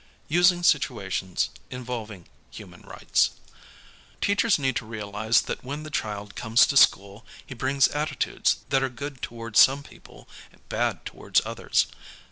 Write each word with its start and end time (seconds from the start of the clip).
Using 0.29 0.63
Situations 0.63 1.51
Ijivolving 1.69 2.23
Human 2.49 2.81
Rights 2.81 3.33
Teachers 4.19 4.57
need 4.57 4.75
to 4.77 4.85
realize 4.87 5.41
that 5.41 5.63
when 5.63 5.83
the 5.83 5.91
child 5.91 6.33
comes 6.33 6.65
to 6.65 6.75
school 6.75 7.23
he 7.45 7.53
brings 7.53 7.87
attitudes 7.89 8.57
that 8.69 8.81
are 8.81 8.89
good 8.89 9.21
toward 9.21 9.55
some 9.55 9.83
people, 9.83 10.27
bad 10.69 11.05
toward 11.05 11.39
others. 11.41 11.85